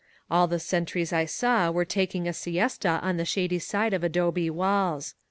All 0.31 0.47
the 0.47 0.59
sen 0.59 0.85
tries 0.87 1.13
I 1.13 1.25
saw 1.25 1.69
were 1.69 1.85
taking 1.85 2.27
a 2.27 2.33
siesta 2.33 2.99
on 3.03 3.17
the 3.17 3.23
shady 3.23 3.59
side 3.59 3.93
of 3.93 4.03
adobe 4.03 4.49
walls. 4.49 5.13